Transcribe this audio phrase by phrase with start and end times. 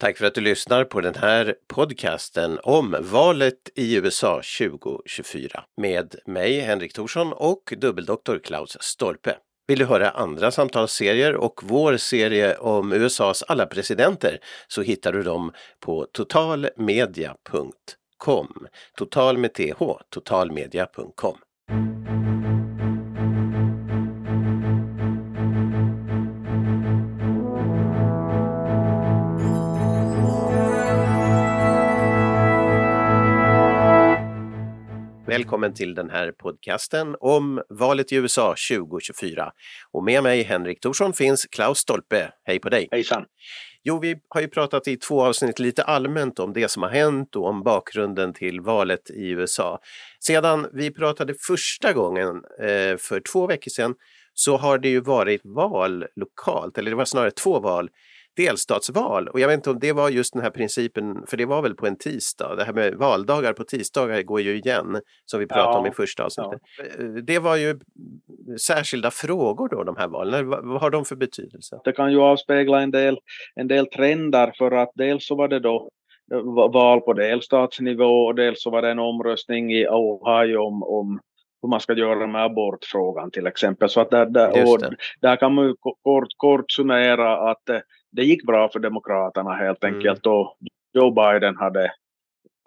[0.00, 6.14] Tack för att du lyssnar på den här podcasten om valet i USA 2024 med
[6.26, 9.36] mig Henrik Thorsson och dubbeldoktor Klaus Stolpe.
[9.68, 14.38] Vill du höra andra samtalsserier och vår serie om USAs alla presidenter
[14.68, 18.52] så hittar du dem på totalmedia.com.
[18.98, 19.82] Total med th,
[20.14, 21.36] totalmedia.com.
[35.30, 39.52] Välkommen till den här podcasten om valet i USA 2024.
[39.92, 42.32] Och med mig Henrik Thorsson finns Klaus Stolpe.
[42.44, 42.88] Hej på dig!
[42.90, 43.24] Hejsan!
[43.82, 47.36] Jo, vi har ju pratat i två avsnitt lite allmänt om det som har hänt
[47.36, 49.78] och om bakgrunden till valet i USA.
[50.20, 52.28] Sedan vi pratade första gången
[52.60, 53.94] eh, för två veckor sedan
[54.34, 57.88] så har det ju varit val lokalt, eller det var snarare två val
[58.36, 59.28] delstatsval.
[59.28, 61.74] Och jag vet inte om det var just den här principen, för det var väl
[61.74, 62.54] på en tisdag.
[62.56, 65.90] Det här med valdagar på tisdagar går ju igen, som vi pratade ja, om i
[65.90, 66.60] första avsnittet.
[66.78, 67.04] Ja.
[67.04, 67.78] Eh, det var ju
[68.60, 70.48] särskilda frågor då, de här valen.
[70.48, 71.80] Vad har de för betydelse?
[71.84, 73.18] Det kan ju avspegla en del,
[73.54, 75.90] en del trender, för att dels så var det då
[76.32, 81.20] eh, val på delstatsnivå och dels så var det en omröstning i Ohio om, om
[81.62, 83.88] hur man ska göra med abortfrågan till exempel.
[83.88, 87.78] Så att där, där, där kan man ju kort, kort summera att eh,
[88.12, 89.96] det gick bra för Demokraterna helt mm.
[89.96, 90.38] enkelt mm.
[90.38, 90.56] och
[90.94, 91.92] Joe Biden hade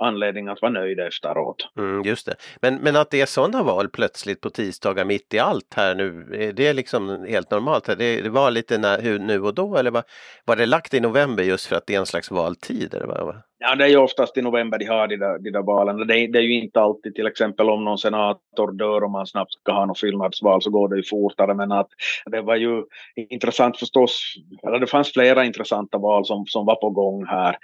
[0.02, 1.70] anledning att vara nöjd efteråt.
[1.78, 2.36] Mm, just det.
[2.62, 6.24] Men, men att det är sådana val plötsligt på tisdagar mitt i allt här nu,
[6.56, 7.86] det är liksom helt normalt?
[7.86, 10.04] Det, det var lite när, nu och då eller var,
[10.46, 12.94] var det lagt i november just för att det är en slags valtid?
[12.94, 13.42] Eller vad?
[13.66, 15.98] Ja, det är ju oftast i november de har de där, de där valen.
[15.98, 19.54] Det, det, är ju inte alltid till exempel om någon senator dör och man snabbt
[19.54, 21.54] ska ha något fyllnadsval så går det ju fortare.
[21.54, 21.88] Men att
[22.26, 22.84] det var ju
[23.30, 24.34] intressant förstås,
[24.68, 27.58] eller det fanns flera intressanta val som, som var på gång här.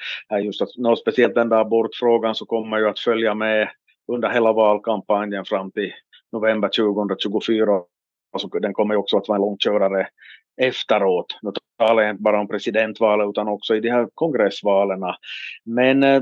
[0.43, 3.69] Just att, no, speciellt den där abortfrågan så kommer ju att följa med
[4.11, 5.91] under hela valkampanjen fram till
[6.31, 7.81] november 2024.
[8.33, 10.07] Alltså, den kommer ju också att vara en långkörare
[10.59, 11.25] efteråt.
[11.41, 14.99] Nu talar jag inte bara om presidentvalet utan också i de här kongressvalen.
[15.65, 16.21] Men eh,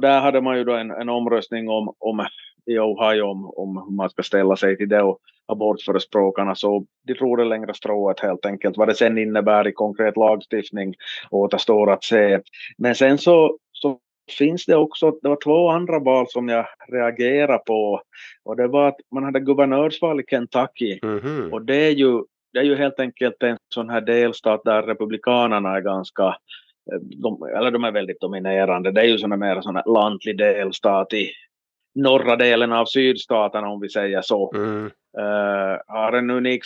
[0.00, 2.26] där hade man ju då en, en omröstning om, om
[2.66, 7.12] i Ohio om, om hur man ska ställa sig till det och abortförespråkarna så de
[7.12, 8.76] drog det längre strået helt enkelt.
[8.76, 10.94] Vad det sen innebär i konkret lagstiftning
[11.30, 12.40] återstår att se.
[12.78, 13.98] Men sen så, så
[14.38, 18.02] finns det också, det var två andra val som jag reagerade på
[18.44, 21.50] och det var att man hade guvernörsval i Kentucky mm -hmm.
[21.50, 25.76] och det är ju det är ju helt enkelt en sån här delstat där republikanerna
[25.76, 26.26] är ganska
[26.92, 28.90] eh, de, eller de är väldigt dominerande.
[28.92, 31.30] Det är ju såna mer sån här lantlig delstat i
[31.94, 34.52] norra delen av sydstaterna om vi säger så.
[34.54, 34.90] Mm.
[35.18, 36.62] Uh, har en unik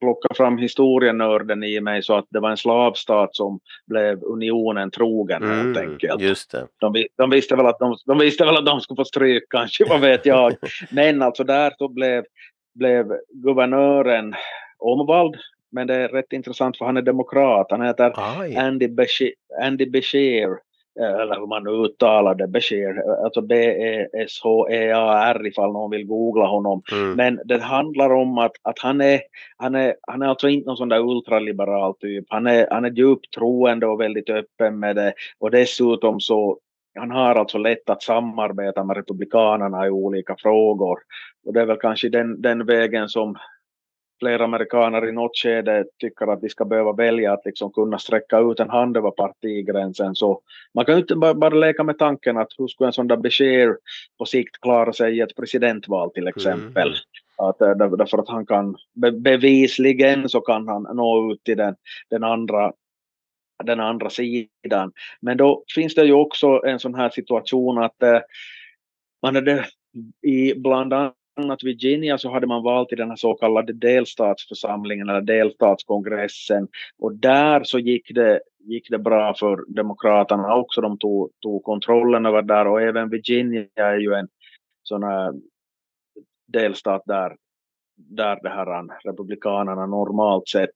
[0.00, 5.42] plocka fram historienörden i mig så att det var en slavstat som blev unionen trogen
[5.42, 6.20] mm, helt enkelt.
[6.20, 6.66] Just det.
[6.80, 9.84] De, de, visste väl att de, de visste väl att de skulle få stryk kanske,
[9.88, 10.54] vad vet jag.
[10.90, 12.24] Men alltså där så blev,
[12.74, 14.34] blev guvernören
[14.78, 15.36] omvald.
[15.72, 17.66] Men det är rätt intressant för han är demokrat.
[17.70, 18.56] Han heter Aj.
[19.62, 20.48] Andy Bashir
[21.00, 26.82] eh, eller hur man uttalar det, Bashir, alltså B-E-S-H-E-A-R ifall någon vill googla honom.
[26.92, 27.12] Mm.
[27.12, 29.20] Men det handlar om att, att han, är,
[29.56, 32.24] han, är, han är alltså inte någon sån där ultraliberal typ.
[32.28, 35.14] Han är, han är djupt troende och väldigt öppen med det.
[35.38, 36.58] Och dessutom så
[36.94, 40.98] han har alltså lätt att samarbeta med republikanerna i olika frågor.
[41.46, 43.36] Och det är väl kanske den, den vägen som
[44.20, 48.38] flera amerikaner i något skede tycker att de ska behöva välja att liksom kunna sträcka
[48.38, 50.14] ut en hand över partigränsen.
[50.14, 50.40] Så
[50.74, 53.16] man kan ju inte bara, bara leka med tanken att hur skulle en sån där
[53.16, 53.76] besked
[54.18, 56.88] på sikt klara sig i ett presidentval till exempel.
[56.88, 57.48] Mm.
[57.48, 58.76] Att, eh, därför att han kan
[59.16, 61.76] bevisligen så kan han nå ut till den,
[62.10, 62.72] den andra
[63.64, 64.92] den andra sidan.
[65.20, 68.20] Men då finns det ju också en sån här situation att eh,
[69.22, 69.64] man hade,
[70.22, 75.08] i bland annat annat Virginia så hade man valt i den här så kallade delstatsförsamlingen
[75.08, 80.80] eller delstatskongressen och där så gick det, gick det bra för demokraterna också.
[80.80, 84.28] De tog, tog kontrollen över där och även Virginia är ju en
[84.82, 85.32] sån här
[86.46, 87.36] delstat där
[87.96, 90.70] där det här republikanerna normalt sett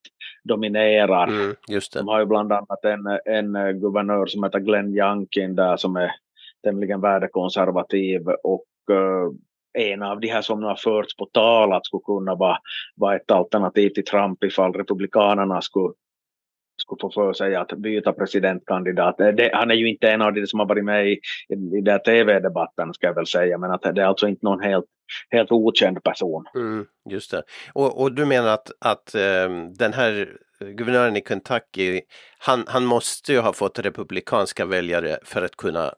[0.44, 1.26] dominerar.
[1.28, 1.54] Mm,
[1.94, 6.10] De har ju bland annat en, en guvernör som heter Glenn Youngkin där som är
[6.64, 9.30] tämligen värdekonservativ och uh,
[9.78, 12.58] en av de här som har förts på tal att skulle kunna vara,
[12.96, 15.92] vara ett alternativ till Trump ifall republikanerna skulle
[16.96, 19.16] skulle få för sig att byta presidentkandidat.
[19.18, 21.12] Det, han är ju inte en av de som har varit med i,
[21.48, 24.60] i, i den tv-debatten ska jag väl säga, men att det är alltså inte någon
[24.60, 24.86] helt,
[25.30, 26.44] helt okänd person.
[26.54, 27.42] Mm, just det.
[27.72, 30.28] Och, och, du menar att, att um, den här
[30.60, 32.00] guvernören i Kentucky,
[32.38, 35.92] han, han måste ju ha fått republikanska väljare för att kunna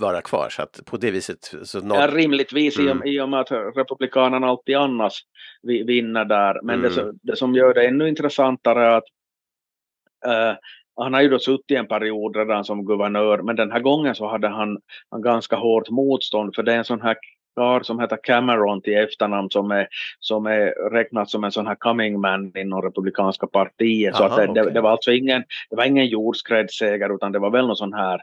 [0.00, 0.48] vara kvar.
[0.50, 1.38] Så att på det viset...
[1.62, 1.98] Så något...
[1.98, 3.02] Ja, rimligtvis mm.
[3.04, 5.12] i, och med att republikanerna alltid annars
[5.62, 6.60] vinner där.
[6.62, 6.94] Men mm.
[6.94, 9.04] det, det, som gör det ännu intressantare är att
[10.96, 14.26] han har ju då suttit en period redan som guvernör, men den här gången så
[14.26, 14.78] hade han,
[15.10, 17.16] han ganska hårt motstånd, för det är en sån här
[17.56, 19.88] karl som heter Cameron till efternamn som är,
[20.20, 24.14] som är räknad som en sån här coming man inom republikanska partiet.
[24.14, 24.64] Aha, så att det, okay.
[24.64, 27.94] det, det, var alltså ingen, det var ingen jordskredsseger utan det var väl någon sån
[27.94, 28.20] här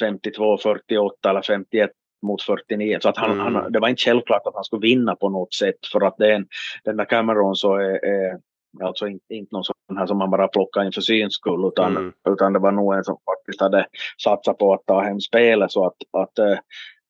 [0.00, 1.90] 52, 48 eller 51
[2.22, 2.98] mot 49.
[3.02, 3.54] Så att han, mm.
[3.54, 6.46] han, det var inte självklart att han skulle vinna på något sätt för att den,
[6.84, 8.38] den där Cameron så är, är
[8.82, 11.96] alltså inte, inte någon sån här som man bara plockar in för syns skull utan,
[11.96, 12.12] mm.
[12.28, 13.86] utan det var nog en som faktiskt hade
[14.22, 16.58] satsat på att ta hem spelet så att, att eh,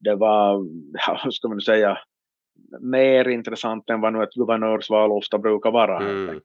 [0.00, 0.58] det var,
[1.24, 1.98] hur ska man säga,
[2.80, 5.98] mer intressant än vad nu ett guvernörsval ofta brukar vara.
[5.98, 6.40] Mm.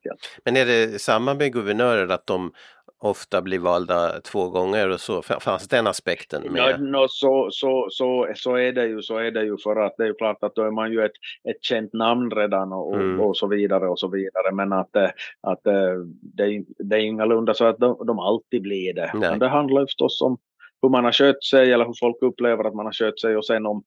[0.45, 2.51] Men är det samma med guvernörer att de
[2.99, 6.61] ofta blir valda två gånger och så fanns den aspekten med?
[6.61, 9.93] Ja, no, så, så, så, så, är det ju, så är det ju för att
[9.97, 11.11] det är ju klart att då är man ju ett,
[11.49, 13.19] ett känt namn redan och, mm.
[13.19, 15.09] och, så vidare och så vidare men att, eh,
[15.41, 19.11] att eh, det, är, det är ingalunda så att de, de alltid blir det.
[19.13, 19.29] Nej.
[19.29, 20.37] Men det handlar ju förstås om
[20.81, 23.45] hur man har skött sig eller hur folk upplever att man har skött sig och
[23.45, 23.83] sen om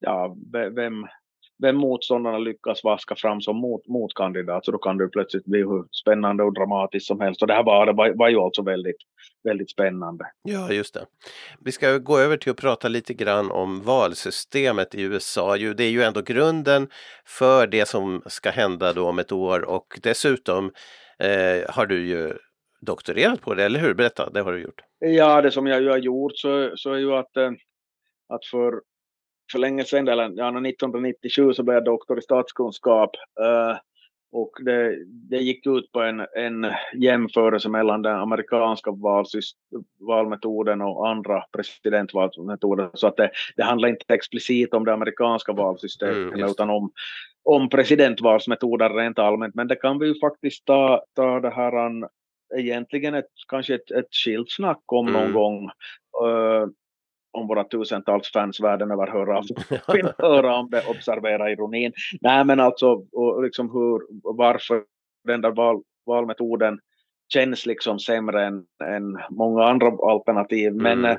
[0.00, 1.06] ja, vem,
[1.64, 5.84] vem motståndarna lyckas vaska fram som mot, motkandidat så då kan det plötsligt bli hur
[6.02, 8.96] spännande och dramatiskt som helst och det här var, var, var ju alltså väldigt,
[9.44, 10.24] väldigt spännande.
[10.42, 11.06] Ja, just det.
[11.60, 15.56] Vi ska gå över till att prata lite grann om valsystemet i USA.
[15.56, 16.88] Det är ju ändå grunden
[17.26, 20.72] för det som ska hända då om ett år och dessutom
[21.18, 22.32] eh, har du ju
[22.80, 23.94] doktorerat på det, eller hur?
[23.94, 24.80] Berätta, det har du gjort.
[24.98, 27.50] Ja, det som jag ju har gjort så, så är ju att, eh,
[28.28, 28.72] att för,
[29.52, 33.10] för länge sedan, eller ja, 1997 så blev jag doktor i statskunskap.
[33.40, 33.78] Uh,
[34.34, 38.90] och det, det gick ut på en, en jämförelse mellan den amerikanska
[40.00, 42.90] valmetoden och andra presidentvalmetoder.
[42.94, 46.92] Så att det, det handlar inte explicit om det amerikanska valsystemet mm, utan om,
[47.44, 49.54] om presidentvalsmetoder rent allmänt.
[49.54, 51.90] Men det kan vi ju faktiskt ta, ta det här
[52.56, 55.20] egentligen ett, kanske ett, ett skilt snack om mm.
[55.20, 55.70] någon gång.
[56.24, 56.66] Uh,
[57.34, 59.42] om våra tusentals fans världen över höra,
[60.18, 61.92] höra om det, observera ironin.
[62.20, 64.00] Nej men alltså och liksom hur,
[64.36, 64.82] varför
[65.24, 66.78] den där val, valmetoden
[67.32, 70.72] känns liksom sämre än, än många andra alternativ.
[70.72, 71.00] Mm.
[71.00, 71.18] Men,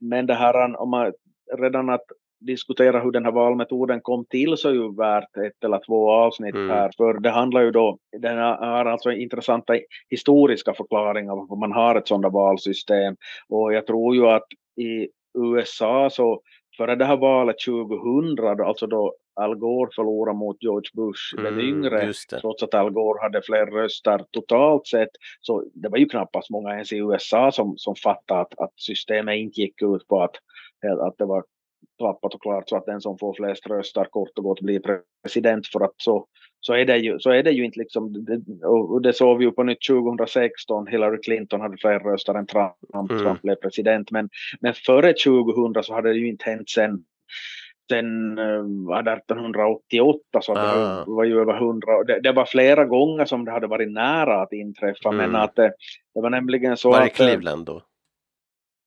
[0.00, 1.12] men det här om man
[1.58, 2.04] redan att
[2.40, 6.54] diskutera hur den här valmetoden kom till så är ju värt ett eller två avsnitt
[6.54, 6.70] mm.
[6.70, 6.90] här.
[6.96, 9.78] För det handlar ju då, den har alltså intressanta
[10.08, 13.16] historiska förklaringar varför man har ett sådant valsystem.
[13.48, 14.46] Och jag tror ju att
[14.76, 16.40] i USA så
[16.76, 21.64] före det här valet 2000, alltså då Al Gore förlorade mot George Bush mm, den
[21.64, 25.08] yngre, trots att Al Gore hade fler röster totalt sett,
[25.40, 29.36] så det var ju knappast många ens i USA som, som fattade att, att systemet
[29.36, 30.36] inte gick ut på att,
[31.00, 31.44] att det var
[31.98, 34.80] klappat och klart så att den som får flest röster kort och gott blir
[35.24, 36.26] president för att så,
[36.60, 39.44] så, är, det ju, så är det ju inte liksom, det, och det såg vi
[39.44, 43.22] ju på nytt 2016, Hillary Clinton hade fler röster än Trump, mm.
[43.22, 44.28] Trump blev president, men,
[44.60, 47.04] men före 2000 så hade det ju inte hänt sen
[47.90, 51.04] sen 1888 eh, så ah.
[51.04, 52.04] det var ju över 100.
[52.04, 55.16] Det, det, var flera gånger som det hade varit nära att inträffa mm.
[55.30, 55.72] men att det,
[56.14, 57.20] det var nämligen så var det att...
[57.20, 57.82] Eh, Cleveland då?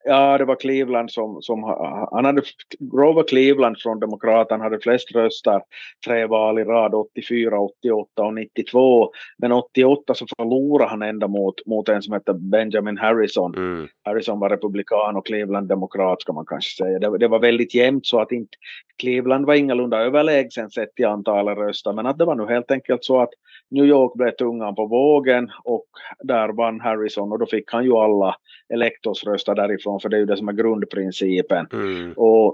[0.04, 1.64] Ja, det var Cleveland som, som
[2.12, 2.42] han hade,
[2.80, 5.62] Grover Cleveland från Demokraterna hade flest röster
[6.08, 9.12] tre val i rad, 84, 88 och 92.
[9.38, 13.56] Men 88 så förlorade han ända mot, mot en som hette Benjamin Harrison.
[13.56, 13.88] Mm.
[14.04, 17.00] Harrison var republikan och Cleveland demokrat ska man kanske säga.
[17.00, 18.58] Det, det, var väldigt jämnt så att inte
[19.00, 23.06] Cleveland var ingalunda överlägsen sett i antalet röster men att det var nu helt enkelt
[23.06, 23.30] så att
[23.72, 25.86] New York blev tungan på vågen och
[26.24, 28.36] där vann Harrison och då fick han ju alla
[28.74, 31.68] elektorsröster därifrån för det är ju det som är grundprincipen.
[31.74, 32.14] Mm.
[32.14, 32.48] Och,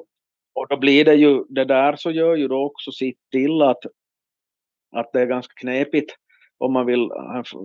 [0.56, 3.86] och då blir det ju, det där så gör ju då också sitt till att,
[4.96, 6.16] att det är ganska knepigt
[6.58, 7.10] om man vill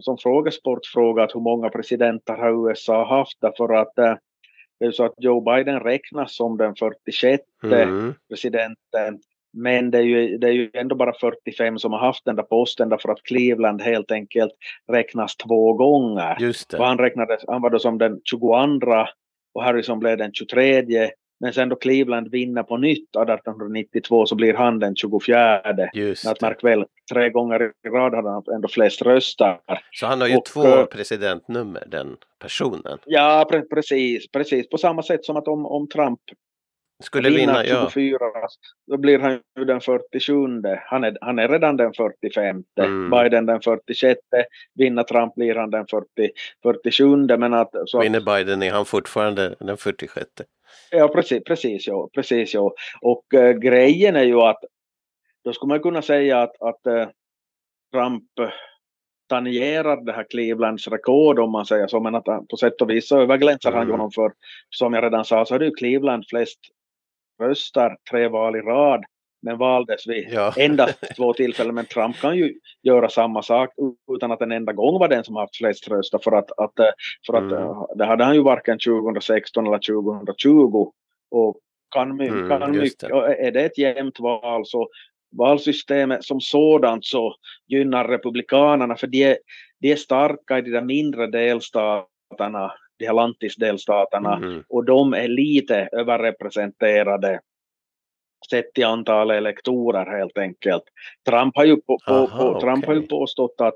[0.01, 4.15] som frågesportfråga att hur många presidenter har USA haft därför att eh,
[4.81, 8.15] det är så att Joe Biden räknas som den 46 mm.
[8.29, 9.21] presidenten
[9.53, 12.43] men det är, ju, det är ju ändå bara 45 som har haft den där
[12.43, 14.53] posten därför att Cleveland helt enkelt
[14.93, 16.37] räknas två gånger.
[16.41, 16.79] Just det.
[16.79, 18.55] Och han, räknades, han var då som den 22
[19.55, 24.55] och Harrison blev den 23 Men sen då Cleveland vinner på nytt 1892 så blir
[24.55, 25.61] han den 24.
[25.93, 29.59] Just att märk väl, tre gånger i rad hade han ändå flest röster.
[29.93, 32.99] Så han har ju och, två eh, presidentnummer, den personen.
[33.07, 34.69] Ja, pre precis, precis.
[34.69, 36.21] På samma sätt som att om, om Trump
[37.01, 38.49] skulle vinna, 24, ja.
[38.87, 40.35] då blir han ju den 47.
[40.87, 42.65] Han är, han är redan den 45.
[42.81, 43.11] Mm.
[43.11, 44.21] Biden den 46.
[44.75, 46.07] Vinner Trump blir han den 40,
[46.63, 47.17] 47.
[47.17, 50.27] Men att, så Vinner Biden är han fortfarande den 46.
[50.91, 52.73] Ja, precis, precis, ja, precis ja.
[53.01, 54.61] Och äh, grejen är ju att
[55.45, 57.09] då skulle man kunna säga att, att äh,
[57.93, 58.25] Trump
[59.29, 63.09] tangerar det här Clevelands rekord om man säger så, men att på sätt och vis
[63.09, 63.79] så överglänsar mm.
[63.79, 64.33] han ju honom för,
[64.71, 66.61] som jag redan sa, så är det ju Cleveland flest
[67.41, 69.05] röstar tre val i rad
[69.43, 70.55] men valdes vid ja.
[70.59, 71.75] endast två tillfällen.
[71.75, 73.71] Men Trump kan ju göra samma sak
[74.17, 76.19] utan att en enda gång var den som haft flest röster.
[76.19, 76.91] För att, att, eh,
[77.27, 77.55] för att mm.
[77.55, 80.93] Eh, det hade han ju varken 2016 eller 2020.
[81.31, 81.57] Och
[81.95, 83.47] kan, mm, kan mycket, det.
[83.47, 84.89] är det ett jämnt val så
[85.39, 87.35] valsystemet som sådant så
[87.67, 89.39] gynnar republikanerna för de är,
[89.81, 94.65] de är starka i de där mindre delstaterna de här lantisdelstaterna mm.
[94.69, 97.41] och de är lite överrepresenterade
[98.51, 100.83] sett till antalet elektorer helt enkelt.
[101.29, 102.95] Trump har ju, på, Aha, på, Trump okay.
[102.95, 103.75] har ju påstått att,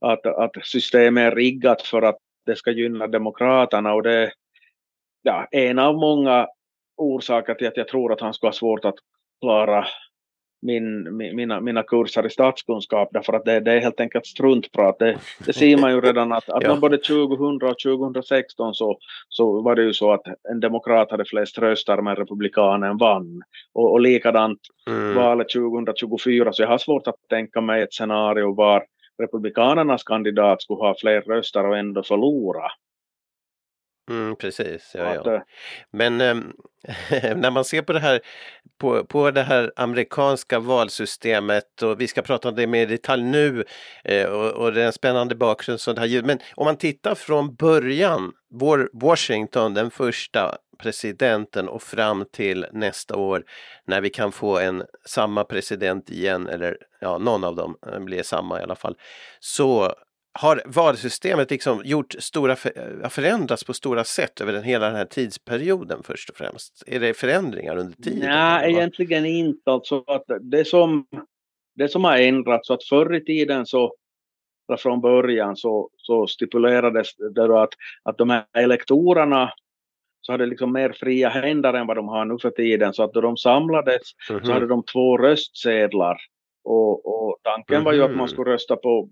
[0.00, 4.32] att, att systemet är riggat för att det ska gynna demokraterna och det är
[5.22, 6.48] ja, en av många
[6.96, 8.94] orsaker till att jag tror att han skulle ha svårt att
[9.40, 9.86] klara
[10.62, 14.98] min, mina, mina kurser i statskunskap därför att det, det är helt enkelt struntprat.
[14.98, 16.76] Det, det ser man ju redan att, att ja.
[16.76, 21.58] både 2000 och 2016 så, så var det ju så att en demokrat hade flest
[21.58, 23.42] röster men republikanen vann.
[23.72, 25.14] Och, och likadant mm.
[25.14, 28.84] valet 2024 så jag har svårt att tänka mig ett scenario var
[29.22, 32.68] republikanernas kandidat skulle ha fler röster och ändå förlora.
[34.10, 35.34] Mm, precis, ja, ja.
[35.34, 35.40] Eh,
[35.90, 36.34] Men eh,
[37.36, 38.20] när man ser på det här
[38.78, 43.22] på, på det här amerikanska valsystemet och vi ska prata om det mer i detalj
[43.22, 43.64] nu
[44.04, 47.54] eh, och, och det är en spännande bakgrund det här Men om man tittar från
[47.54, 53.44] början, vår Washington, den första presidenten och fram till nästa år
[53.86, 58.22] när vi kan få en samma president igen eller ja, någon av dem eh, blir
[58.22, 58.96] samma i alla fall.
[59.40, 59.94] Så
[60.34, 62.56] har valsystemet liksom gjort stora,
[63.10, 66.82] förändrats på stora sätt över den, hela den här tidsperioden först och främst?
[66.86, 68.28] Är det förändringar under tiden?
[68.28, 69.70] Nej, egentligen inte.
[69.70, 71.06] Alltså att det, som,
[71.74, 73.94] det som har ändrats, att förr i tiden så
[74.78, 77.72] från början så, så stipulerades det då att,
[78.02, 79.52] att de här elektorerna
[80.20, 82.94] så hade liksom mer fria händer än vad de har nu för tiden.
[82.94, 84.44] Så att då de samlades mm -hmm.
[84.44, 84.54] så mhm.
[84.54, 86.16] hade de två röstsedlar.
[86.64, 87.84] Och, och tanken mm -hmm.
[87.84, 88.28] var ju att man mhm.
[88.28, 89.08] skulle rösta på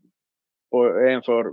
[0.70, 1.44] och en för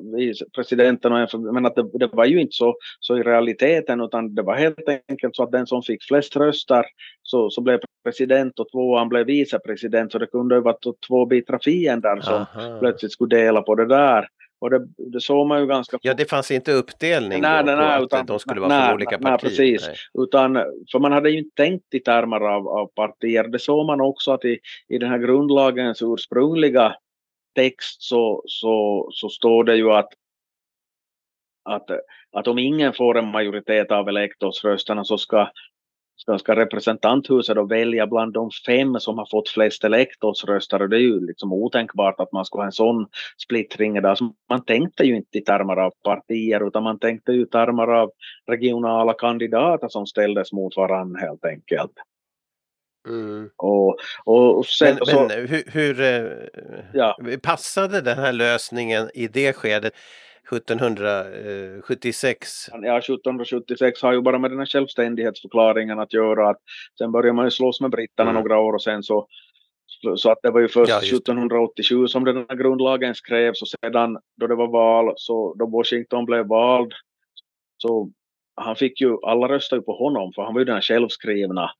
[0.55, 4.01] presidenten och en för, men att det, det, var ju inte så, så i realiteten
[4.01, 6.85] utan det var helt enkelt så att den som fick flest röster
[7.23, 10.75] så, så blev president och tvåan blev vicepresident så det kunde ju vara
[11.07, 12.79] två bittra fiender som Aha.
[12.79, 14.27] plötsligt skulle dela på det där.
[14.59, 15.97] Och det, det såg man ju ganska...
[16.01, 18.95] Ja, det fanns inte uppdelning nej, nej, nej, utan, att de skulle vara nej, från
[18.95, 19.29] olika partier?
[19.29, 19.87] Nej, precis.
[19.87, 20.23] Nej.
[20.23, 20.53] Utan,
[20.91, 23.47] för man hade ju inte tänkt i termer av, av partier.
[23.47, 24.59] Det såg man också att i,
[24.89, 26.95] i den här grundlagens ursprungliga
[27.57, 30.09] text så, så, så står det ju att,
[31.63, 31.89] att,
[32.31, 35.49] att om ingen får en majoritet av elektorsrösterna så ska,
[36.15, 40.97] ska, ska representanthuset då välja bland de fem som har fått flest elektorsröster och det
[40.97, 44.15] är ju liksom otänkbart att man skulle ha en sån splittring där.
[44.15, 47.87] Så man tänkte ju inte i termer av partier utan man tänkte ju i termer
[47.87, 48.11] av
[48.47, 51.93] regionala kandidater som ställdes mot varandra helt enkelt.
[53.07, 53.49] Mm.
[53.55, 56.31] Och, och sen, men, så, men hur, hur eh,
[56.93, 57.17] ja.
[57.43, 59.93] passade den här lösningen i det skedet
[60.51, 62.49] 1776?
[62.71, 66.49] Ja, 1776 har ju bara med den här självständighetsförklaringen att göra.
[66.49, 66.61] Att
[66.97, 68.43] sen började man ju slåss med britterna mm.
[68.43, 69.27] några år och sen så
[70.15, 74.17] så att det var ju först ja, 1787 som den här grundlagen skrevs och sedan
[74.37, 76.93] då det var val, så då Washington blev vald,
[77.77, 78.09] så
[78.55, 81.71] han fick ju, alla röstade ju på honom för han var ju den självskrivna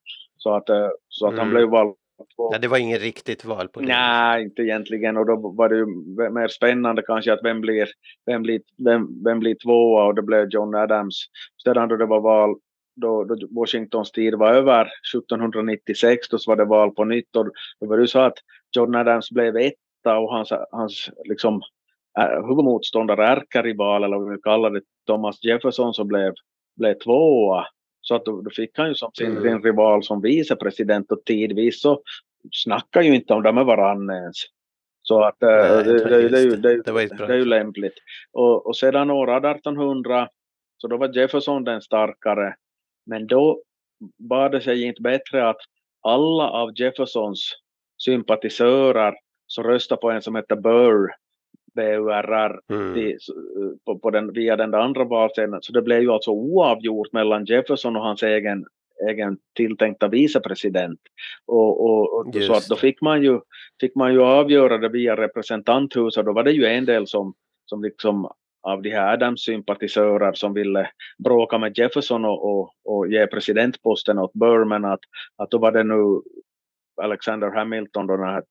[0.47, 1.39] så att, eh, så att mm.
[1.39, 1.95] han blev vald
[2.37, 2.49] på...
[2.51, 3.87] Nej, det var inget riktigt val på det.
[3.87, 5.17] Nej, inte egentligen.
[5.17, 5.85] Och då var det ju
[6.31, 7.87] mer spännande kanske att vem blir,
[8.25, 11.15] vem blir, vem, vem blir tvåa och det blev John Adams.
[11.63, 12.55] Sedan då det var val,
[12.95, 17.45] då, då Washingtons tid var över 1796, då var det val på nytt och
[17.79, 18.37] då var det så att
[18.75, 21.61] John Adams blev etta och hans, hans liksom,
[22.47, 26.33] huvudmotståndare, ärkerival eller vad vi kallar det, Thomas Jefferson som blev,
[26.75, 27.65] blev tvåa.
[28.07, 29.43] Så att då, då fick han ju som sin, mm.
[29.43, 32.01] sin rival som vicepresident och tidvis så
[32.51, 34.35] snackar ju inte om det med varandra ens.
[35.01, 37.93] Så att Nej, det, det, det, det, det, det, det är ju lämpligt.
[38.31, 40.29] Och, och sedan år 1800
[40.77, 42.55] så då var Jefferson den starkare.
[43.05, 43.61] Men då
[44.17, 45.59] var det sig inte bättre att
[46.01, 47.51] alla av Jeffersons
[47.97, 49.13] sympatisörer
[49.47, 51.09] så röstade på en som heter Burr,
[51.77, 52.93] BURR, mm.
[52.93, 53.17] till,
[53.85, 55.61] på, på den, via den andra valsedeln.
[55.61, 58.65] Så det blev ju alltså oavgjort mellan Jefferson och hans egen
[59.09, 60.99] egen tilltänkta vicepresident.
[61.45, 63.39] Och, och, och så att då fick man, ju,
[63.79, 66.25] fick man ju avgöra det via representanthuset.
[66.25, 67.33] Då var det ju en del som,
[67.65, 68.31] som liksom
[68.63, 70.89] av de här Adams-sympatisörer som ville
[71.23, 74.99] bråka med Jefferson och, och, och ge presidentposten åt Burman att,
[75.37, 76.21] att då var det nu
[77.01, 78.43] Alexander Hamilton, då den här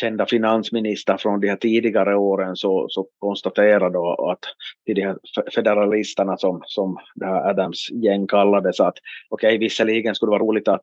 [0.00, 4.44] kända finansminister från de här tidigare åren, så, så konstaterade då att
[4.86, 5.16] till de här
[5.54, 8.94] federalisterna som, som det här Adams gäng kallades att
[9.28, 10.82] okej, okay, visserligen skulle det vara roligt att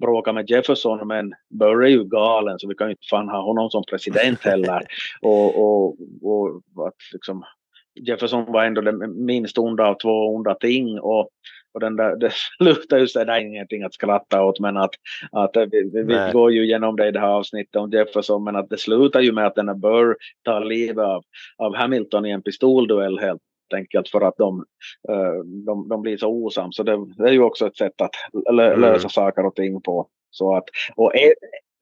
[0.00, 3.42] bråka med Jefferson men Burr är ju galen så vi kan ju inte fan ha
[3.42, 4.82] honom som president heller.
[5.22, 7.44] och, och, och att liksom
[8.00, 11.28] Jefferson var ändå det minst onda av två onda ting och,
[11.74, 14.94] och den där, det slutar ju så det är ingenting att skratta åt men att,
[15.32, 18.68] att vi, vi går ju igenom det i det här avsnittet om Jefferson men att
[18.68, 21.24] det slutar ju med att den där Burr tar livet av,
[21.56, 23.42] av Hamilton i en pistolduell helt
[23.74, 24.64] enkelt för att de,
[25.08, 26.76] eh, de, de blir så osams.
[26.76, 28.10] Så det, det, är ju också ett sätt att
[28.50, 28.80] mm.
[28.80, 29.10] lösa mm.
[29.10, 30.08] saker och ting på.
[30.30, 30.64] Så att,
[30.96, 31.34] och e,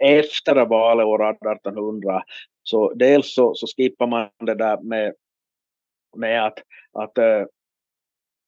[0.05, 2.23] efter valet år 1800
[2.63, 5.13] så dels så, så skippar man det där med
[6.17, 6.59] med att,
[6.93, 7.45] att, äh,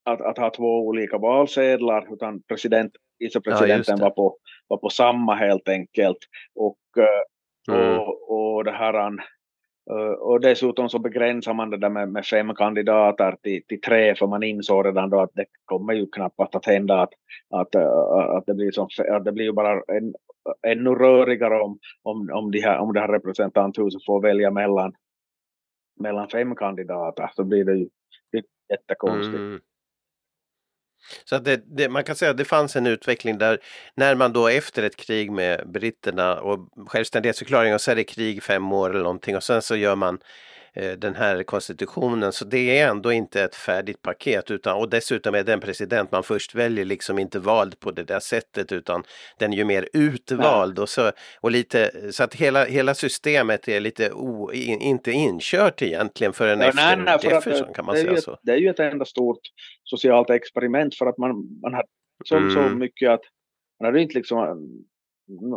[0.04, 4.37] att, att, ha två olika valsedlar utan president, vicepresidenten ja, var, på,
[4.68, 6.18] var på samma helt enkelt.
[6.54, 7.99] Och, äh, mm.
[7.99, 9.18] och, och det här
[9.90, 14.14] Uh, och dessutom så begränsar man det där med, med fem kandidater till, till, tre
[14.14, 17.12] för man insåg redan då att det kommer ju knappast att hända att,
[17.50, 20.14] att, uh, att, det, blir som, att det blir ju bara en,
[20.66, 24.92] ännu rörigare om, om, om, de här, om det här representanthuset får välja mellan,
[26.00, 27.88] mellan fem kandidater så blir det ju
[28.68, 29.34] jättekonstigt.
[29.34, 29.61] Mm.
[31.25, 33.58] Så att det, det, man kan säga att det fanns en utveckling där
[33.94, 38.42] när man då efter ett krig med britterna och självständighetsförklaring och så är det krig
[38.42, 40.18] fem år eller någonting och sen så gör man
[40.75, 42.33] den här konstitutionen.
[42.33, 46.23] Så det är ändå inte ett färdigt paket utan och dessutom är den president man
[46.23, 49.02] först väljer liksom inte vald på det där sättet utan
[49.38, 53.81] den är ju mer utvald och så och lite så att hela, hela systemet är
[53.81, 57.85] lite o, in, inte inkört egentligen förrän ja, efter nej, nej, för Jefferson att, kan
[57.85, 58.38] man säga ett, så.
[58.43, 59.40] Det är ju ett enda stort
[59.85, 61.31] socialt experiment för att man,
[61.62, 61.85] man har
[62.25, 62.50] så, mm.
[62.50, 63.23] så mycket att
[63.80, 64.39] man hade inte liksom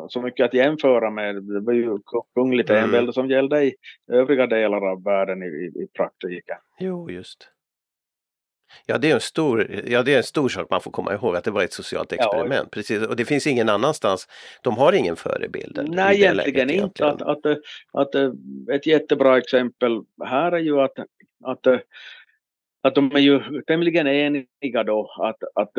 [0.09, 1.35] så mycket att jämföra med.
[1.43, 1.97] Det var ju
[2.35, 2.83] kungligt mm.
[2.83, 3.75] envälde som gällde i
[4.11, 6.57] övriga delar av världen i, i, i praktiken.
[6.79, 7.49] Jo, just.
[8.85, 11.35] Ja det, är en stor, ja, det är en stor sak man får komma ihåg
[11.35, 12.63] att det var ett socialt experiment.
[12.63, 13.07] Ja, Precis.
[13.07, 14.27] Och det finns ingen annanstans,
[14.61, 15.79] de har ingen förebild.
[15.87, 16.73] Nej, egentligen inte.
[16.73, 17.11] Egentligen.
[17.11, 18.15] Att, att, att, att,
[18.71, 20.99] ett jättebra exempel här är ju att,
[21.43, 21.67] att,
[22.81, 25.77] att de är ju tämligen eniga då att, att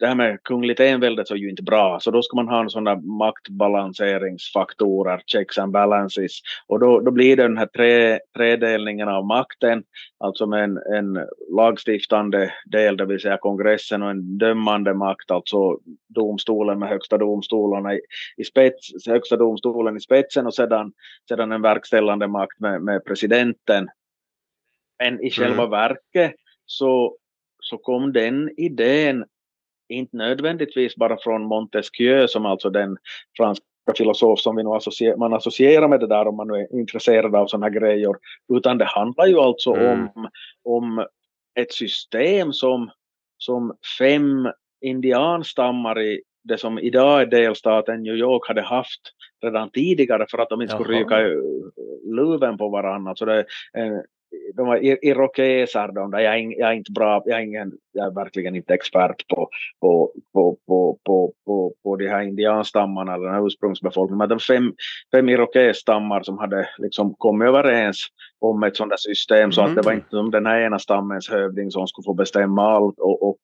[0.00, 3.18] det här med kungligt envälde är ju inte bra, så då ska man ha där
[3.18, 9.82] maktbalanseringsfaktorer, checks and balances, och då, då blir det den här tre, tredelningen av makten,
[10.18, 15.78] alltså med en, en lagstiftande del, det vill säga kongressen, och en dömande makt, alltså
[16.08, 18.00] domstolen med högsta domstolarna i,
[18.36, 20.92] i spets, högsta domstolen i spetsen och sedan,
[21.28, 23.88] sedan en verkställande makt med, med presidenten.
[24.98, 25.70] Men i själva mm.
[25.70, 26.34] verket
[26.66, 27.16] så,
[27.60, 29.24] så kom den idén
[29.90, 32.96] inte nödvändigtvis bara från Montesquieu som alltså den
[33.36, 33.64] franska
[33.96, 37.34] filosof som vi nu associer man associerar med det där om man nu är intresserad
[37.34, 38.14] av sådana här grejer,
[38.52, 40.08] utan det handlar ju alltså mm.
[40.14, 40.28] om,
[40.64, 41.06] om
[41.60, 42.90] ett system som,
[43.38, 44.48] som fem
[44.80, 49.00] indianstammar i det som idag är delstaten New York hade haft
[49.42, 51.18] redan tidigare för att de inte skulle ryka
[52.04, 53.14] luven på varandra.
[53.14, 54.04] Så det är
[54.54, 58.06] de var irokeser de där, jag är, jag är inte bra, jag är, ingen, jag
[58.06, 63.34] är verkligen inte expert på, på, på, på, på, på, på de här indianstammarna, den
[63.34, 64.74] här ursprungsbefolkningen, men det var fem,
[65.12, 68.06] fem irokesstammar som hade liksom kommit överens
[68.38, 69.70] om ett sådant system så mm.
[69.70, 70.00] att det var mm.
[70.02, 73.38] inte som den här ena stammens hövding som skulle få bestämma allt och, och,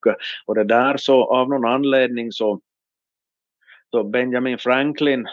[0.47, 2.61] och det där så av någon anledning så,
[3.91, 5.27] så Benjamin Franklin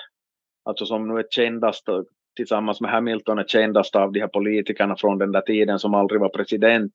[0.65, 1.89] alltså som nu är kändast
[2.35, 6.21] tillsammans med Hamilton är kändast av de här politikerna från den där tiden som aldrig
[6.21, 6.91] var president.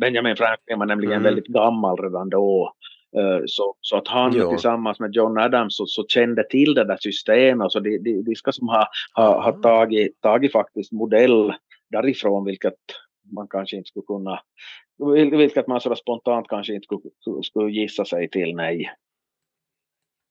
[0.00, 1.22] Benjamin Franklin var nämligen mm.
[1.22, 2.72] väldigt gammal redan då.
[3.18, 4.50] Uh, så, så att han jo.
[4.50, 7.72] tillsammans med John Adams så, så kände till det där systemet.
[7.72, 11.52] Så de, de, de ska som ha, ha, ha tagit, tagit faktiskt modell
[11.90, 12.74] därifrån vilket
[13.36, 14.40] man kanske inte skulle kunna,
[15.38, 18.90] vilket man så spontant kanske inte skulle, skulle gissa sig till, nej.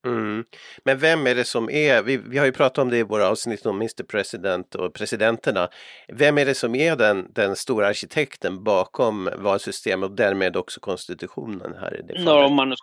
[0.06, 0.44] Mm.
[0.84, 3.28] Men vem är det som är, vi, vi har ju pratat om det i våra
[3.28, 5.68] avsnitt om Mr President och presidenterna.
[6.08, 11.74] Vem är det som är den, den stora arkitekten bakom valsystemet och därmed också konstitutionen
[11.80, 12.50] här i det fallet?
[12.50, 12.74] No, man,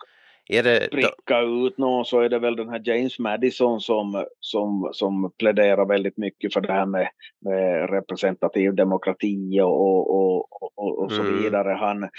[0.50, 0.90] är det...
[0.92, 5.86] pricka ut någon så är det väl den här James Madison som, som, som pläderar
[5.86, 7.10] väldigt mycket för det här med,
[7.42, 11.44] med representativ demokrati och, och, och, och så mm.
[11.44, 11.78] vidare.
[11.80, 12.10] Han,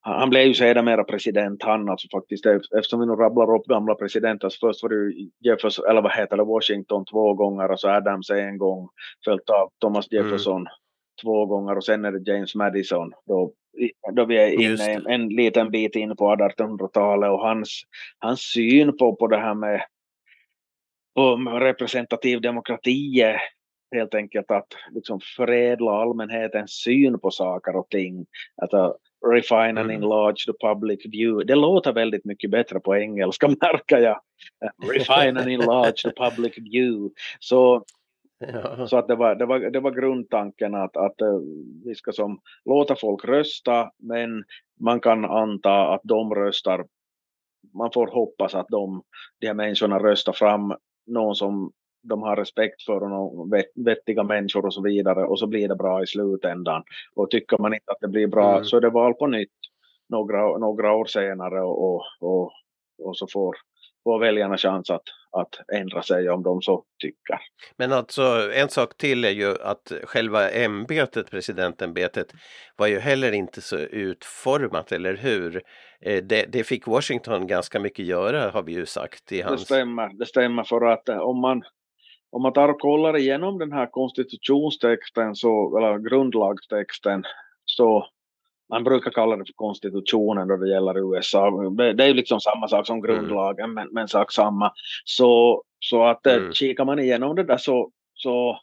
[0.00, 4.48] han blev ju sedermera president han alltså faktiskt eftersom vi nu rabblar upp gamla presidenter
[4.48, 7.88] så först var det ju Jefferson, eller vad heter det, Washington två gånger och så
[7.88, 8.88] Adams en gång
[9.24, 10.24] följt av Thomas mm.
[10.24, 10.72] Jefferson mm.
[11.22, 13.52] två gånger och sen är det James Madison då
[14.12, 17.82] då vi är inne en, en liten bit in på 1800-talet och hans,
[18.18, 19.84] hans syn på, på det här med
[21.14, 23.40] på representativ demokrati är
[23.94, 28.26] helt enkelt att liksom förädla allmänhetens syn på saker och ting.
[28.56, 28.92] Att uh,
[29.32, 29.90] refine and mm.
[29.90, 31.44] enlarge the public view.
[31.44, 34.20] Det låter väldigt mycket bättre på engelska märker jag.
[34.92, 37.14] refine and enlarge the public view.
[37.38, 37.84] Så
[38.52, 38.86] Ja.
[38.86, 41.38] Så att det var, det var, det var grundtanken att, att eh,
[41.84, 44.44] vi ska som låta folk rösta men
[44.80, 46.86] man kan anta att de röstar,
[47.74, 49.02] man får hoppas att de,
[49.40, 50.74] de här människorna röstar fram
[51.06, 55.46] någon som de har respekt för och någon vettiga människor och så vidare och så
[55.46, 56.82] blir det bra i slutändan.
[57.14, 58.64] Och tycker man inte att det blir bra mm.
[58.64, 59.50] så är det val på nytt
[60.08, 62.52] några, några år senare och, och,
[63.02, 63.56] och så får
[64.04, 67.38] får väljarna chans att, att ändra sig om de så tycker.
[67.76, 72.26] Men alltså en sak till är ju att själva ämbetet, presidentämbetet,
[72.76, 75.62] var ju heller inte så utformat, eller hur?
[76.00, 79.32] Eh, det, det fick Washington ganska mycket göra har vi ju sagt.
[79.32, 79.60] I hans...
[79.60, 81.62] Det stämmer, det stämmer för att eh, om man
[82.36, 87.24] om man tar och kollar igenom den här konstitutionstexten så, eller grundlagstexten
[87.64, 88.06] så
[88.70, 91.50] man brukar kalla det för konstitutionen då det gäller USA.
[91.76, 93.06] Det är ju liksom samma sak som mm.
[93.06, 93.74] grundlagen mm.
[93.74, 94.72] men, men sak samma.
[95.04, 96.52] Så, så att eh, mm.
[96.52, 98.58] kikar man igenom det där så, så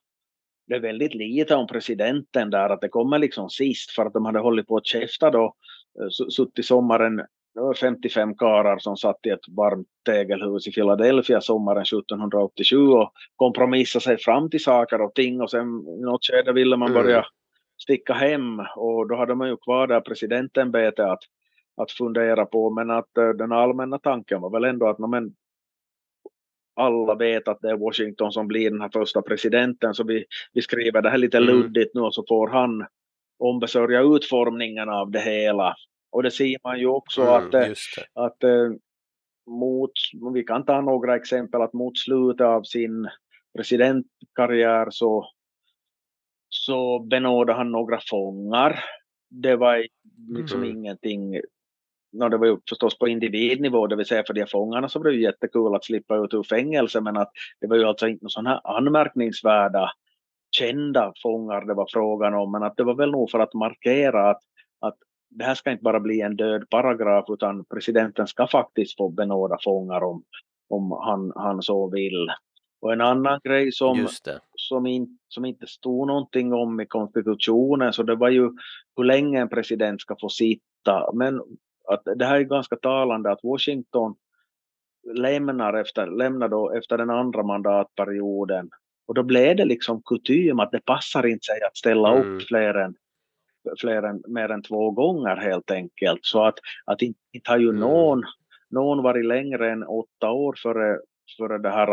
[0.68, 4.26] det är väldigt lite om presidenten där att det kommer liksom sist för att de
[4.26, 5.54] hade hållit på att käfta då
[6.02, 7.22] eh, suttit sommaren
[7.54, 13.12] det var 55 karar som satt i ett varmt tegelhus i Philadelphia sommaren 1787 och
[13.36, 17.04] kompromissade sig fram till saker och ting och sen i något skede ville man mm.
[17.04, 17.26] börja mm
[17.82, 21.24] sticka hem och då hade man ju kvar där presidentämbetet att,
[21.78, 25.36] att fundera på men att uh, den allmänna tanken var väl ändå att men,
[26.76, 30.62] alla vet att det är Washington som blir den här första presidenten så vi, vi
[30.62, 31.50] skriver det här lite mm.
[31.50, 32.86] luddigt nu och så får han
[33.39, 35.76] ombesörja utformningen av det hela.
[36.12, 37.72] Och det ser man ju också mm, att, eh,
[38.13, 38.72] att uh,
[39.48, 39.91] mot,
[40.34, 43.10] vi kan ta några exempel, att mot slutet av sin
[43.58, 45.26] presidentkarriär så
[46.62, 48.84] så benådade han några fångar.
[49.30, 49.86] Det var
[50.38, 50.78] liksom mm.
[50.78, 51.41] ingenting,
[52.12, 55.06] no, det var ju förstås på individnivå, det vill säga för de fångarna så var
[55.06, 58.26] det ju jättekul att slippa ut ur fängelse men att det var ju alltså inte
[58.30, 59.91] sådana här anmärkningsvärda
[60.52, 64.30] kända fångar det var frågan om men att det var väl nog för att markera
[64.30, 64.41] att,
[64.80, 64.97] att
[65.30, 69.58] det här ska inte bara bli en död paragraf utan presidenten ska faktiskt få benåda
[69.63, 70.24] fångar om,
[70.69, 72.30] om han, han så vill.
[72.82, 74.08] Och en annan grej som,
[74.56, 78.50] som, in, som inte stod någonting om i konstitutionen så det var ju
[78.98, 81.12] hur länge en president ska få sitta.
[81.13, 81.41] Men
[81.88, 84.15] att det här är ganska talande att Washington
[85.13, 88.70] lämnar efter, lämnar då efter den andra mandatperioden
[89.08, 92.36] och då blev det liksom kutym att det passar inte sig att ställa mm.
[92.36, 92.96] upp fler än,
[93.80, 96.20] fler än, mer än två gånger helt enkelt.
[96.22, 97.80] Så att, att inte, inte har ju mm.
[97.80, 98.24] någon,
[98.70, 101.00] någon varit längre än åtta år före,
[101.38, 101.88] före det här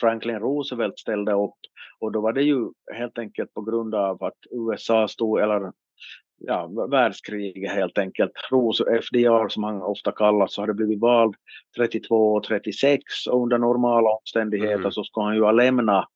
[0.00, 1.54] Franklin Roosevelt ställde upp.
[1.98, 5.72] Och då var det ju helt enkelt på grund av att USA stod, eller
[6.38, 8.32] ja, världskriget helt enkelt.
[9.02, 11.34] FDR som han ofta kallas så hade blivit vald
[11.76, 14.92] 32 och 36 och under normala omständigheter mm.
[14.92, 16.08] så ska han ju ha lämnat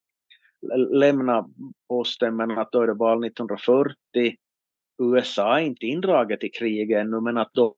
[0.90, 1.46] lämna
[1.88, 2.36] posten.
[2.36, 3.94] Men att då är det val 1940
[5.02, 7.74] USA är inte indraget i kriget ännu men att de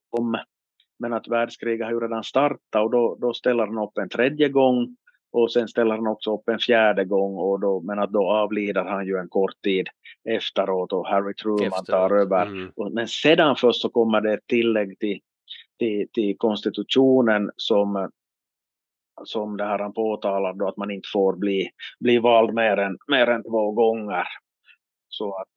[0.99, 2.83] men att världskriget har ju redan startat.
[2.85, 4.97] Och då, då ställer han upp en tredje gång
[5.33, 8.85] och sen ställer han också upp en fjärde gång och då, men att då avlider
[8.85, 9.89] han ju en kort tid
[10.29, 11.87] efteråt och Harry Truman efteråt.
[11.87, 12.47] tar över.
[12.47, 12.73] Mm.
[12.93, 15.21] men sedan först så kommer det ett tillägg till,
[15.79, 18.11] till, till konstitutionen som,
[19.25, 22.99] som det här han påtalar då att man inte får bli, bli vald mer än,
[23.09, 24.25] mer än två gånger.
[25.09, 25.49] Så att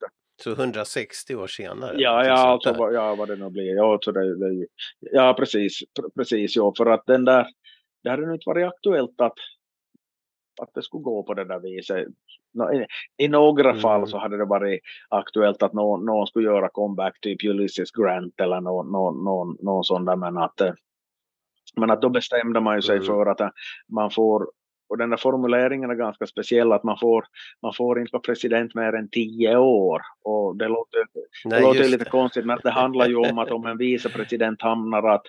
[0.42, 1.94] så 160 år senare?
[1.98, 3.76] Ja, ja, alltså, ja vad det nu blir.
[3.76, 4.66] Ja, alltså det, det,
[5.00, 5.80] ja precis,
[6.16, 7.46] precis ja, för att den där,
[8.02, 9.34] det hade inte varit aktuellt att,
[10.60, 12.06] att det skulle gå på det där viset.
[12.74, 13.80] I, i några mm.
[13.80, 18.40] fall så hade det varit aktuellt att någon, någon skulle göra comeback, typ Ulysses Grant
[18.40, 20.72] eller någon, någon, någon, någon sån där, men att, eh,
[21.76, 23.06] men att då bestämde man ju sig mm.
[23.06, 23.50] för att eh,
[23.88, 24.50] man får
[24.88, 27.24] och den där formuleringen är ganska speciell att man får,
[27.62, 30.02] man får inte vara president mer än tio år.
[30.22, 31.00] Och det låter,
[31.44, 32.10] Nej, det låter lite det.
[32.10, 35.26] konstigt men det handlar ju om att om en vicepresident hamnar att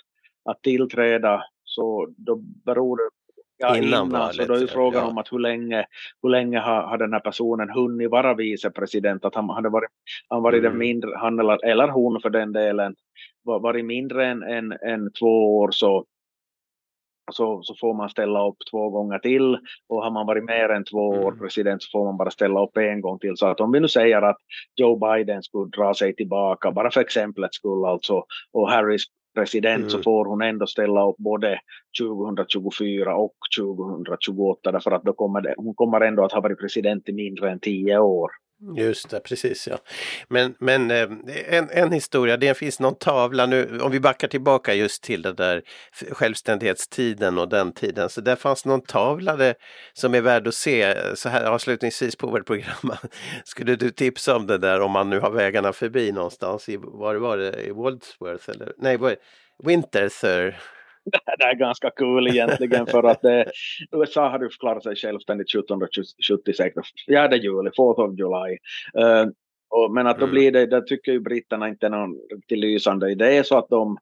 [0.47, 3.09] att tillträda så då beror det
[3.59, 5.09] Ja, innan, innan valet, så då är frågan ja.
[5.09, 5.85] om att hur länge,
[6.23, 9.89] hur länge har, har den här personen hunnit vara vicepresident, att han hade varit,
[10.27, 10.77] han varit mm.
[10.77, 12.95] mindre, han eller, eller hon för den delen,
[13.43, 16.05] varit mindre än, än, än två år så,
[17.31, 19.57] så, så får man ställa upp två gånger till
[19.89, 21.39] och har man varit mer än två år mm.
[21.39, 23.37] president så får man bara ställa upp en gång till.
[23.37, 24.37] Så att om vi nu säger att
[24.75, 29.03] Joe Biden skulle dra sig tillbaka, bara för exemplets skull alltså, och Harris
[29.37, 29.89] president mm.
[29.89, 31.59] så får hon ändå ställa upp både
[32.01, 37.09] 2024 och 2028 därför att då kommer det, hon kommer ändå att ha varit president
[37.09, 38.31] i mindre än tio år.
[38.77, 39.77] Just det, precis ja.
[40.27, 41.09] Men, men eh,
[41.47, 45.35] en, en historia, det finns någon tavla nu, om vi backar tillbaka just till den
[45.35, 45.61] där
[46.11, 49.55] självständighetstiden och den tiden, så där fanns någon tavla det,
[49.93, 52.93] som är värd att se eh, så här avslutningsvis på vårt program.
[53.45, 57.15] Skulle du tipsa om det där om man nu har vägarna förbi någonstans i, var
[57.15, 58.97] var det, i Waldsworth eller nej,
[59.63, 60.55] Winterthur?
[61.11, 63.43] det, det är ganska kul egentligen för att eh,
[63.91, 66.75] USA hade förklarat sig självständigt 1776,
[67.09, 68.57] 4 juli, 4th of July.
[69.05, 69.31] Uh,
[69.69, 70.33] och, men att då mm.
[70.33, 73.97] blir det, där tycker ju britterna inte någon riktigt lysande idé så att de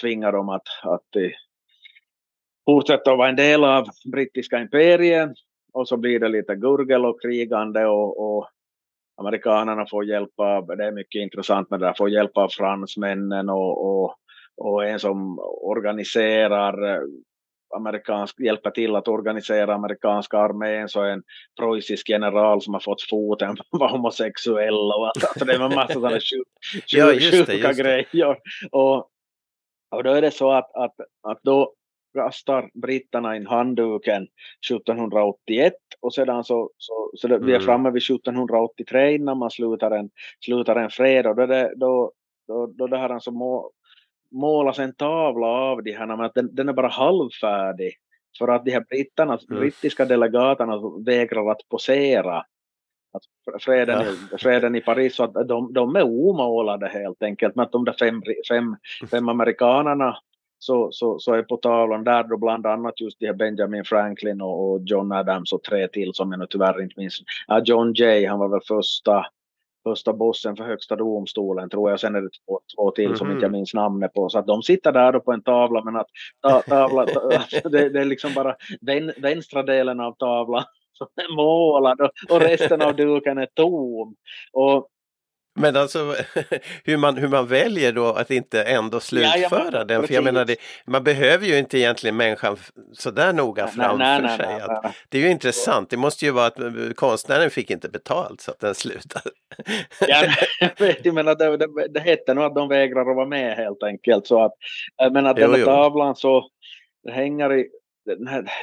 [0.00, 1.30] tvingar dem att, att uh,
[2.66, 5.30] fortsätta att vara en del av brittiska imperiet
[5.72, 8.48] och så blir det lite gurgel och krigande och, och
[9.16, 14.04] amerikanerna får hjälpa, det är mycket intressant med det där, får hjälpa av fransmännen och,
[14.04, 14.16] och
[14.56, 17.02] och en som organiserar eh,
[17.76, 21.22] amerikansk, hjälper till att organisera amerikanska armén så en
[21.60, 26.20] preussisk general som har fått foten var homosexuell och alltså det en massa sådana
[27.46, 28.38] sjuka grejer.
[28.70, 29.08] Och,
[29.90, 31.74] och då är det så att, att, att då
[32.14, 34.28] kastar britterna in handduken
[34.70, 37.46] 1781 och sedan så, så, så det, mm.
[37.46, 37.66] vi är mm.
[37.66, 40.10] framme vid 1783 innan man slutar en,
[40.44, 42.12] slutar en fred och då, det, då,
[42.48, 43.70] då, då det här alltså må,
[44.34, 47.92] målas en tavla av de här, men att den, den är bara halvfärdig.
[48.38, 49.60] För att de här britterna, mm.
[49.60, 52.38] brittiska delegaterna vägrar att posera.
[53.12, 54.36] Att freden, ja.
[54.36, 57.54] i, freden i Paris, så att de, de är omålade helt enkelt.
[57.54, 58.76] Men att de där fem, fem,
[59.10, 60.16] fem amerikanerna
[60.58, 64.40] så, så, så är på tavlan där då bland annat just de här Benjamin Franklin
[64.40, 67.20] och, och John Adams och tre till som jag nu tyvärr inte minns.
[67.46, 69.26] Ja, John Jay, han var väl första
[69.84, 72.00] första bossen för högsta domstolen tror jag.
[72.00, 73.18] Sen är det två, två till mm -hmm.
[73.18, 73.58] som inte jag mhm.
[73.58, 74.28] minns namnet på.
[74.28, 76.06] Så att de sitter där då på en tavla men att
[76.42, 77.30] ta, tavla, ta,
[77.68, 82.40] det, det, är liksom bara den, vänstra delen av tavlan som är målad och, och
[82.40, 84.14] resten av duken är tom.
[84.52, 84.88] Och
[85.54, 86.14] men alltså
[86.84, 90.06] hur man, hur man väljer då att inte ändå slutföra ja, den.
[90.06, 92.56] För jag menar, det, man behöver ju inte egentligen människan
[92.92, 94.46] sådär noga framför nej, nej, sig.
[94.46, 96.58] Nej, att, det är ju intressant, det måste ju vara att
[96.96, 99.30] konstnären fick inte betalt så att den slutade.
[100.08, 100.24] ja,
[101.02, 104.26] jag menar, det, det, det hette nog att de vägrar att vara med helt enkelt.
[104.26, 104.52] Så att,
[105.12, 106.48] men att jo, den här tavlan så
[107.12, 107.66] hänger i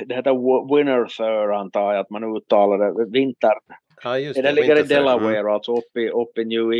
[0.05, 3.53] det heter Winner antar jag att man uttalar det, vinter,
[4.03, 5.51] Ja, just det, den ligger i Delaware, mm.
[5.51, 6.71] alltså uppe i, uppe i New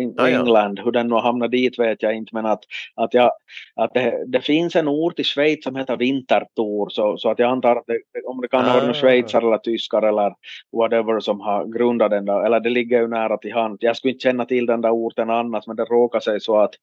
[0.00, 0.48] England.
[0.48, 0.84] Ja, ja.
[0.84, 2.60] Hur den nu hamnar dit vet jag inte, men att,
[2.94, 3.30] att, jag,
[3.76, 7.50] att det, det finns en ort i Schweiz som heter Winterthur, så, så att jag
[7.50, 8.94] antar att det, om det kan vara ah.
[8.94, 10.34] schweizare eller tyskar eller
[10.76, 13.78] whatever som har grundat den där, eller det ligger ju nära till hand.
[13.80, 16.74] Jag skulle inte känna till den där orten annars, men det råkar sig så att,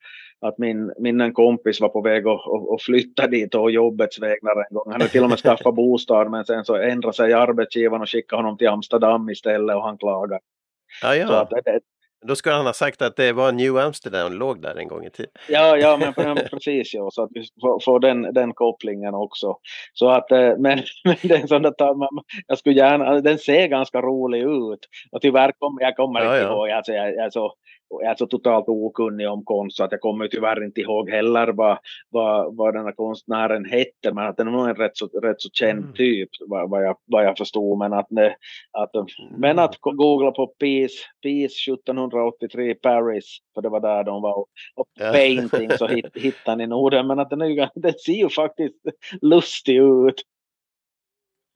[0.42, 4.20] att min, min en kompis var på väg att, att, att flytta dit och jobbets
[4.20, 4.84] vägnar en gång.
[4.86, 8.42] Han hade till och med skaffat bostad, men sen så ändrade sig arbetsgivaren och skickade
[8.42, 10.40] honom till Amsterdam istället och han klagar.
[11.02, 11.28] Ja, ja.
[11.28, 11.80] Så att, det,
[12.26, 15.10] då skulle han ha sagt att det var New Amsterdam låg där en gång i
[15.10, 15.32] tiden.
[15.50, 19.58] Ja, ja men precis ja, så att vi får, får den, den kopplingen också.
[19.94, 21.74] Så att, eh, men, men den, sån där,
[22.48, 24.80] jag skulle gärna, den ser ganska rolig ut.
[25.12, 26.52] Och tyvärr kommer jag kommer ja, inte ja.
[26.52, 27.54] ihåg, alltså, jag, jag så
[28.04, 31.78] är så totalt okunnig om konst så att jag kommer tyvärr inte ihåg heller vad,
[32.10, 35.50] vad, vad den här konstnären hette, men att den var en rätt så, rätt så
[35.54, 35.94] känd mm.
[35.94, 37.78] typ vad, vad, jag, vad jag förstod.
[37.78, 38.08] Men att,
[38.72, 39.08] att, mm.
[39.38, 44.46] men att googla på Peace, Peace 1783 Paris, för det var där de var,
[44.76, 48.30] och, painting så hit, hittade ni nog den, men att den, är, den ser ju
[48.30, 48.76] faktiskt
[49.22, 50.24] lustig ut.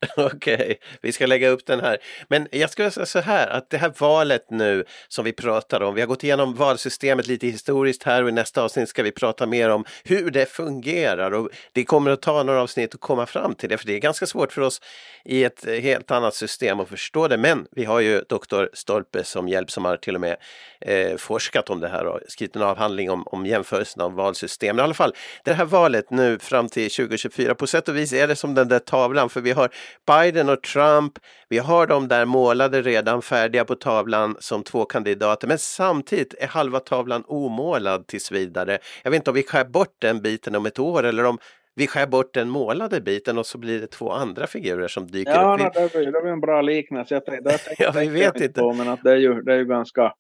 [0.18, 0.76] Okej, okay.
[1.02, 1.98] vi ska lägga upp den här.
[2.28, 5.96] Men jag skulle säga så här att det här valet nu som vi pratar om,
[5.96, 9.46] vi har gått igenom valsystemet lite historiskt här och i nästa avsnitt ska vi prata
[9.46, 13.56] mer om hur det fungerar och det kommer att ta några avsnitt att komma fram
[13.56, 14.82] till det för det är ganska svårt för oss
[15.26, 17.38] i ett helt annat system att förstå det.
[17.38, 20.38] Men vi har ju doktor Stolpe som hjälp som har till och med
[20.82, 24.76] eh, forskat om det här och skrivit en avhandling om, om jämförelsen av valsystem.
[24.76, 28.14] Men i alla fall, det här valet nu fram till 2024, på sätt och vis
[28.14, 29.70] är det som den där tavlan för vi har
[30.08, 31.14] Biden och Trump,
[31.50, 36.48] vi har dem där målade redan färdiga på tavlan som två kandidater men samtidigt är
[36.48, 38.80] halva tavlan omålad tills vidare.
[39.04, 41.38] Jag vet inte om vi skär bort den biten om ett år eller om
[41.76, 45.32] vi skär bort den målade biten och så blir det två andra figurer som dyker
[45.32, 45.62] ja, upp.
[45.62, 47.14] Ja, det, är, det är en bra liknelse.
[47.14, 48.60] Jag tänkte, ja, vi vet inte.
[48.60, 50.14] På, men att det, är ju, det är ju ganska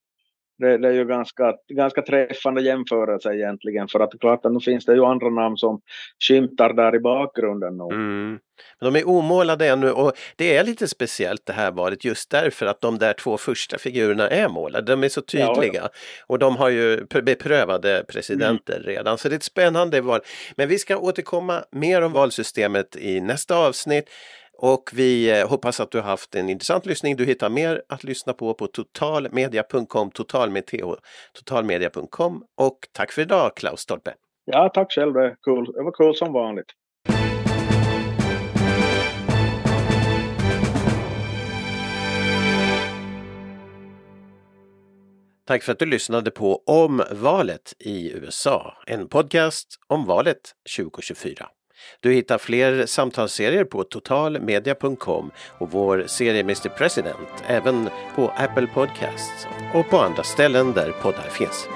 [0.61, 4.85] det, det, är ju ganska, ganska träffande jämförelse egentligen för att klart att nu finns
[4.85, 5.81] det ju andra namn som
[6.27, 7.77] skymtar där i bakgrunden.
[7.77, 7.95] Nu.
[7.95, 8.39] Mm.
[8.79, 12.65] Men de är omålade ännu och det är lite speciellt det här valet just därför
[12.65, 14.91] att de där två första figurerna är målade.
[14.91, 15.89] De är så tydliga ja, ja.
[16.27, 18.87] och de har ju beprövade presidenter mm.
[18.87, 20.19] redan så det är ett spännande val.
[20.55, 24.09] Men vi ska återkomma mer om valsystemet i nästa avsnitt.
[24.63, 27.15] Och vi eh, hoppas att du har haft en intressant lyssning.
[27.15, 30.95] Du hittar mer att lyssna på på totalmedia.com, totalmedia,
[31.33, 34.13] totalmedia.com och tack för idag Klaus Stolpe.
[34.45, 35.13] Ja, tack själv.
[35.13, 35.65] Det, cool.
[35.73, 36.65] det var kul som vanligt.
[45.47, 50.41] Tack för att du lyssnade på Om valet i USA, en podcast om valet
[50.77, 51.47] 2024.
[51.99, 59.47] Du hittar fler samtalsserier på totalmedia.com och vår serie Mr President även på Apple Podcasts
[59.73, 61.67] och på andra ställen där poddar finns.